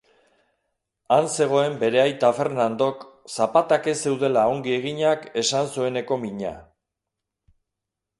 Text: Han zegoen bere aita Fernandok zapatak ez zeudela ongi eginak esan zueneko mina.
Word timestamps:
Han 1.15 1.27
zegoen 1.33 1.75
bere 1.83 1.99
aita 2.03 2.31
Fernandok 2.37 3.03
zapatak 3.33 3.89
ez 3.93 3.95
zeudela 4.07 4.45
ongi 4.55 4.73
eginak 4.79 5.29
esan 5.43 5.69
zueneko 5.77 6.19
mina. 6.25 6.55